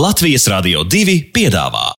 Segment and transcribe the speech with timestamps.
[0.00, 1.90] Latvijas Rādio 2 piedāvā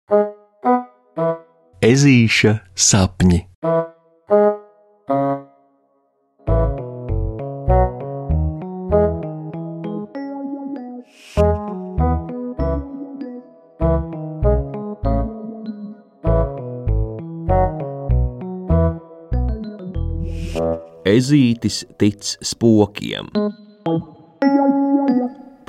[1.85, 3.41] Ezīša sapņi.
[21.11, 23.29] Ezītis tic spokiem.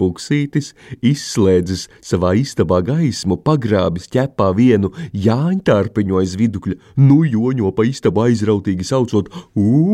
[0.02, 6.74] Puksītis izslēdzis savā istabā gaismu, pagrābis ķepā vienu jāņķārpeņu aiz vidukļa,
[7.06, 9.92] nu joņo pa istabu aizrautīgi saucot: Ugh!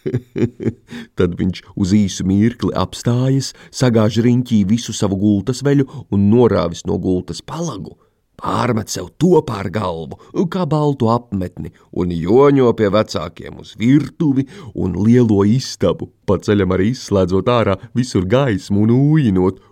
[1.20, 6.96] Tad viņš uz īsu mirkli apstājas, sagāž riņķī visu savu gultas veļu un norāvis no
[7.02, 7.98] gultas palagu
[8.40, 10.18] pārmet sev to pār galvu,
[10.50, 16.90] kā baltu apmetni, un joņo pie vecākiem uz virtuvi un lielo istabu, pa ceļam arī
[16.94, 19.66] izslēdzot ārā visur gaismu un ūjinot.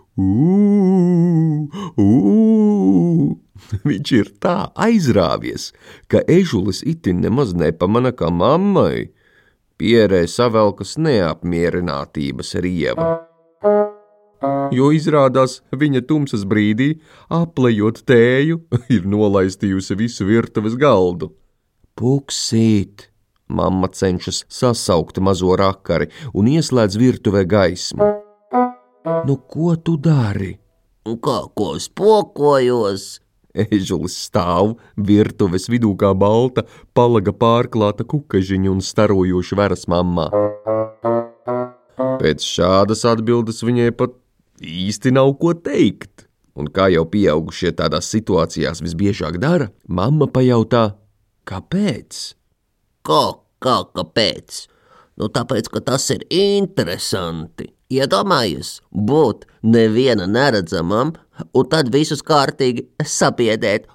[3.89, 4.57] Viņš ir tā
[4.87, 5.71] aizrāvies,
[6.11, 9.09] ka ežulis itin nemaz nepamana, ka mammai
[9.79, 13.13] pierē savelkas neapmierinātības rieva
[14.75, 16.93] jo izrādās viņa tumsas brīdī,
[17.33, 18.61] aplējot tēju,
[18.95, 21.33] ir nolaistījusi visu virtuves galdu.
[21.99, 23.09] Puksīt!
[23.49, 28.05] Mamma cenšas sasaukt mazo rakari un ieslēdz virtuvē gaismu.
[29.25, 30.53] Nu, ko tu dari?
[31.09, 33.17] Kā ko spokojos?
[33.57, 40.29] Ežulis stāv virtuves vidū kā balta, palaga pārklāta kukažiņa un starojoša veras mammā.
[42.21, 44.13] Pēc šādas atbildes viņai pat
[44.63, 46.25] īsti nav ko teikt.
[46.59, 50.89] Un kā jau pieaugušie tādās situācijās visbiežāk dara, mamma pajautā,
[51.47, 52.19] kāpēc?
[53.07, 53.23] Kā,
[53.63, 54.65] kā, kāpēc?
[55.19, 57.69] Nu, tāpēc, ka tas ir interesanti.
[57.89, 61.15] Iedomājies, būt neviena neredzamam,
[61.57, 63.87] un tad visus kārtīgi sabiedēt.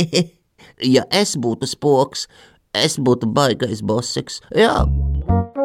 [0.94, 2.26] ja es būtu spoks,
[2.74, 4.40] es būtu baigais bosiks.
[4.56, 4.86] Jā,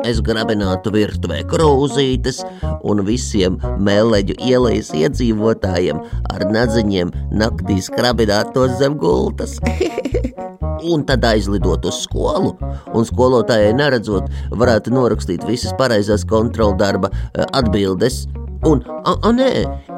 [0.09, 2.41] es grabinātu virtuvē krūzītes
[2.85, 6.01] un visiem mēleģu ielas iedzīvotājiem
[6.33, 9.59] ar nadziņiem naktī skrabinātos zem gultas.
[10.83, 12.55] un tad aizlidot uz skolu,
[12.93, 18.25] un skolotājai neredzot, varētu norakstīt visas pareizās kontroldarba eh, atbildes.
[18.65, 19.49] Un, a, a, nē,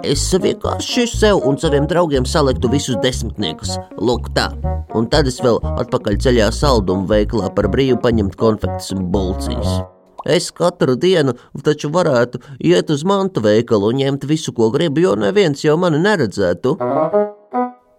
[0.03, 3.77] es vienkārši sev un saviem draugiem saliktu visus desmitniekus.
[3.95, 4.49] Lūk, tā.
[4.97, 9.77] Un tad es vēl atpakaļ ceļā saldumu veikalā par brīvu paņemt konfektes un bulcīs.
[10.27, 11.33] Es katru dienu
[11.63, 16.01] taču varētu iet uz mantu veikalu un ņemt visu, ko gribu, jo neviens jau mani
[16.03, 16.75] neredzētu.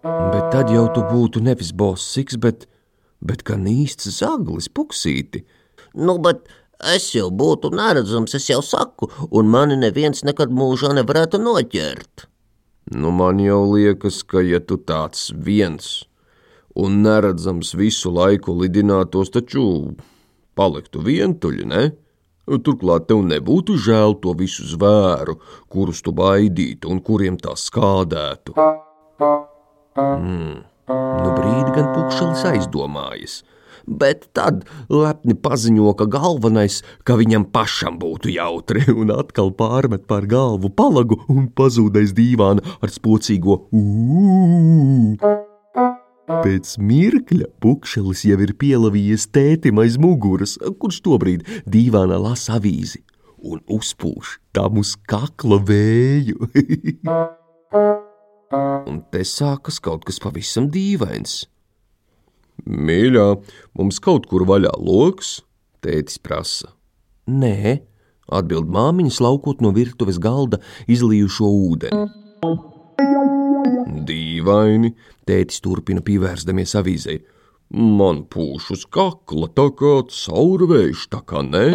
[0.04, 2.66] Bet tad jau tu būtu nevis bossiks, bet,
[3.24, 5.44] bet gan īsts zaglis, puksīti.
[5.96, 6.44] Nu, bet
[6.94, 12.28] es jau būtu neredzams, es jau saku, un mani neviens nekad mūžā nevarētu noķert.
[12.92, 16.04] Nu, man jau liekas, ka ja tu tāds viens
[16.78, 19.64] un neredzams visu laiku lidinātos, taču
[20.58, 21.82] paliktu vientuļi, ne?
[22.64, 25.36] Turklāt tev nebūtu žēl to visu zvēru,
[25.68, 28.56] kurus tu baidītu un kuriem tā skādētu.
[29.98, 30.58] Mm.
[30.88, 33.42] Nu brīdi gan pukšelis aizdomājas,
[33.84, 40.28] bet tad lepni paziņo, ka galvenais, ka viņam pašam būtu jautri, un atkal pārmet pār
[40.30, 45.47] galvu palagu un pazūdais dīvāna ar spocīgo ū.
[46.28, 53.00] Pēc mirkļa pukšelis jau ir pielavījies tētim aiz muguras, kurš tobrīd dīvānā lasa avīzi
[53.38, 56.50] un uzpūš tam uz kakla vēju.
[58.88, 61.44] un te sākas kaut kas pavisam dīvains.
[62.68, 63.26] Mīļā,
[63.78, 65.38] mums kaut kur vaļā loks,
[65.84, 66.72] tētis prasa.
[67.28, 67.78] Nē,
[68.28, 72.08] atbild māmiņa, laukot no virtuves galda izlījušo ūdeni.
[74.08, 74.92] Dīvaini,
[75.28, 77.18] tētis turpina pievērsdamies avīzei.
[77.70, 81.66] Man pūš uz kakla tā kā caurvējš, tā kā nē.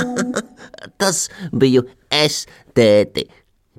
[1.00, 2.44] Tas biju es,
[2.76, 3.24] tēti.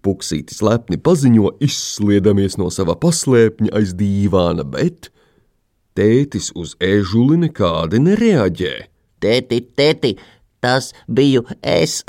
[0.01, 5.11] Puksītis lepni paziņo, izsliedamies no sava paslēpņa aiz dīvāna, bet
[5.97, 8.73] tētis uz ežuli nekādi nereaģē.
[9.21, 10.15] Tēti, tēti,
[10.63, 12.01] tas biju es.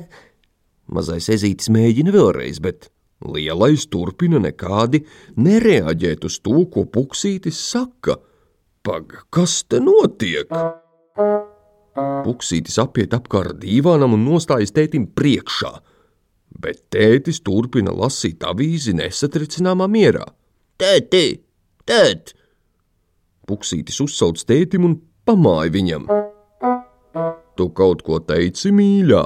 [0.96, 2.88] Mazais ezītis mēģina vēlreiz, bet
[3.28, 5.02] lielais turpina nekādi
[5.36, 8.18] nereaģēt uz to, ko puksītis saka.
[8.82, 10.50] Pag, kas te notiek?
[11.94, 15.72] Puksītis apiet apkārt dīvānam un nostājas tētim priekšā,
[16.62, 20.24] bet tētis turpina lasīt avīzi nesatricināmā mierā.
[20.80, 21.42] Tēti,
[21.86, 22.32] tēt!
[23.46, 24.96] Puksītis uzsauc tētim un
[25.28, 26.08] pamāja viņam.
[27.58, 29.22] Tu kaut ko teici, mīļā?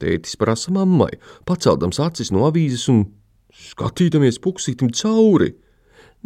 [0.00, 1.12] Tētis prasa mammai,
[1.46, 3.04] paceldams acis no avīzes un
[3.54, 5.54] skatīdamies puksītim cauri.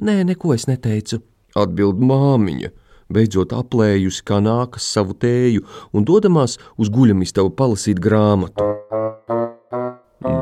[0.05, 1.21] Nē, neko es neteicu,
[1.59, 2.71] atbild māmiņa,
[3.15, 8.67] beidzot aplējusi, kā nākas savu tēju un dodamās uz guļamistabu palasīt grāmatu.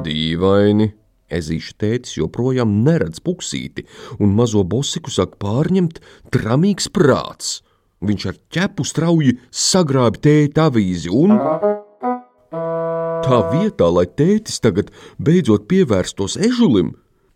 [0.06, 0.88] Dīvaini,
[1.32, 3.86] ezīša tētis joprojām neredz puksīti,
[4.20, 6.00] un mazo bosiku sāk pārņemt
[6.34, 7.60] tramīgs prāts.
[8.02, 11.36] Viņš ar ķepu strauji sagrāba tēta avīzi un
[13.22, 14.88] Tā vietā, lai tētis tagad
[15.22, 16.88] beidzot pievērstos ežulim,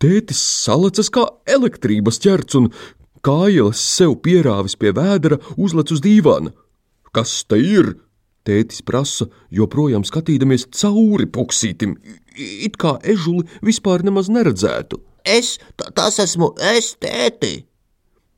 [0.03, 2.67] tētis salacas kā elektrības ķerts un
[3.23, 6.51] kājas sev pierāvis pie vēdera, uzlec uz dīvāna.
[7.15, 7.93] Kas te ir?
[8.47, 11.95] Tētis prasa, joprojām skatīdamies cauri puksītim,
[12.35, 14.99] it kā ežuli vispār nemaz neredzētu.
[15.23, 15.55] Es,
[15.95, 17.61] tas esmu es, tēti!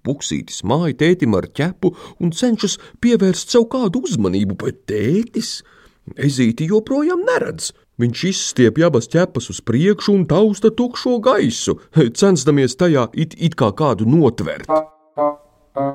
[0.06, 5.58] Puksītis māja tētim ar ķepu un cenšas pievērst sev kādu uzmanību, bet tētis–
[6.18, 7.74] Ezīti joprojām neredz.
[8.00, 11.76] Viņš izstiepj abas ķepas uz priekšu un tausta tukšo gaisu,
[12.22, 14.70] censdamies tajā it, it kā kādu notvert.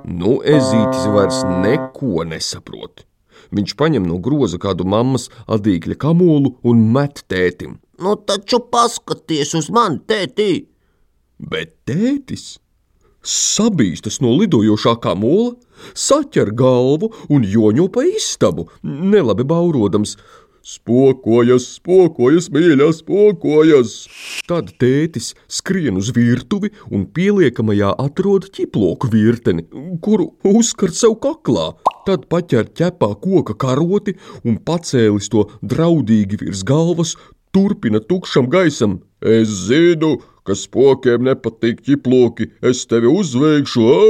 [0.04, 3.06] Nu, ezītis vairs neko nesaprot.
[3.54, 7.78] Viņš paņem no groza kādu mammas adīkļa kamolu un met tētim.
[8.02, 10.66] Nu, taču paskaties uz mani, tētī!
[11.38, 12.58] Bet tētis
[13.24, 15.54] sabīstas no lidojošā kamola,
[15.96, 20.16] saķer galvu un joņo pa istabu, nelabi baurodams.
[20.64, 23.90] Spokojas, spokojas, mīļā, spokojas!
[24.48, 29.66] Tad tētis skrien uz virtuvi un pieliekamajā atrod ķiploku virteni,
[30.00, 31.74] kuru uzskar sev kaklā.
[32.08, 37.12] Tad paķer ķepā koka karoti un pacēlis to draudīgi virs galvas,
[37.52, 39.02] turpina tukšam gaisam.
[39.24, 43.84] Es zinu, ka spokiem nepatīk ķiploki, es tevi uzveikšu!
[43.88, 44.00] Ā!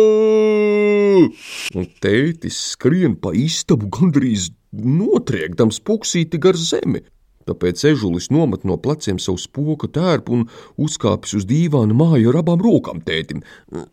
[1.79, 7.05] Un tētis skrien pa istabu gandrīz notriekdams puksīti gar zemi.
[7.47, 10.45] Tāpēc ežulis nomet no pleciem savu spoku tērpu un
[10.81, 13.45] uzkāpis uz dīvāna māju ar abām rokām tētim.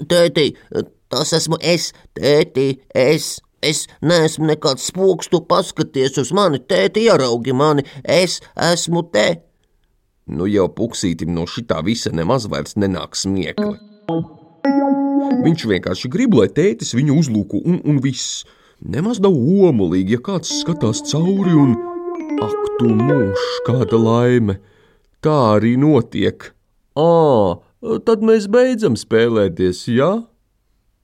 [0.09, 0.55] Tēti,
[1.11, 3.37] tas esmu es, tēti, es.
[3.61, 9.50] Es neesmu nekāds spoks, tu paskaties uz mani, tēti, ieraugi mani, es esmu te.
[10.29, 13.77] Nu jau puksītim no šitā visa nemaz vairs nenāk smiekli.
[15.41, 18.43] Viņš vienkārši grib, lai tētis viņu uzlūko, un, un viss.
[18.81, 21.75] Nemaz nav omulīgi, ja kāds skatās cauri un
[22.41, 24.57] ak, tu mūžs, kāda laime!
[25.21, 26.47] Tā arī notiek.
[26.97, 27.09] Ā,
[28.07, 30.09] tad mēs beidzam spēlēties, jā?
[30.09, 30.11] Ja?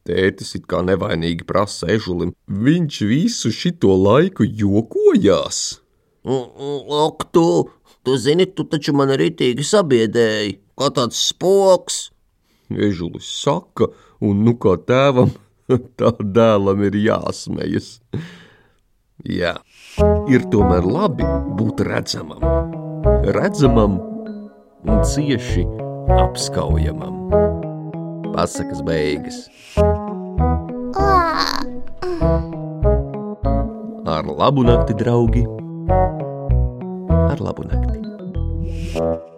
[0.07, 2.31] Tētis it kā nevainīgi prasa ežulim.
[2.47, 5.81] Viņš visu šito laiku jokojās.
[6.27, 7.43] Ak, tu,
[8.07, 11.95] Tu zini, tu taču man rītīgi sabiedēji, kā tāds spoks.
[12.71, 13.89] Ežulis saka,
[14.23, 15.33] un nu kā tēvam,
[15.99, 17.97] tā dēlam ir jāsmejas.
[19.27, 19.57] Jā,
[20.31, 21.27] ir tomēr labi
[21.59, 22.47] būt redzamam,
[23.35, 23.99] redzamam
[24.87, 25.67] un cieši
[26.15, 27.19] apskaujamam.
[28.31, 29.43] Pasakas beigas.
[34.07, 35.43] Ar labu nakti, draugi!
[37.27, 37.96] Ar labu nakti!
[38.97, 39.36] you.